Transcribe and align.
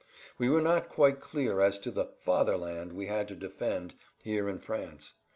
We 0.39 0.49
were 0.49 0.63
not 0.63 0.89
quite 0.89 1.19
clear 1.19 1.61
as 1.61 1.77
to 1.77 1.91
the 1.91 2.05
"fatherland" 2.07 2.93
we 2.93 3.05
had 3.05 3.27
to 3.27 3.35
"defend" 3.35 3.93
here 4.23 4.49
in 4.49 4.57
France. 4.57 5.13